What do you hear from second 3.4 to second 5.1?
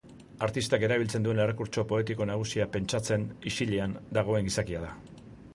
isilean, dagoen gizakia da.